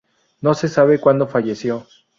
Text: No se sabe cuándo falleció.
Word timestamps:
No 0.41 0.55
se 0.55 0.67
sabe 0.67 0.99
cuándo 0.99 1.27
falleció. 1.27 1.85